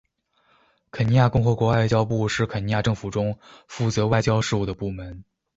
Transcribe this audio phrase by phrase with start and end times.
[0.89, 5.23] 肯尼亚共和国外交部是肯尼亚政府中负责外交事务的部门。